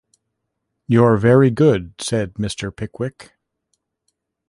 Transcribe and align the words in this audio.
‘You’re 0.87 1.15
very 1.19 1.51
good,’ 1.51 1.93
said 2.01 2.33
Mr. 2.33 2.75
Pickwick. 2.75 3.33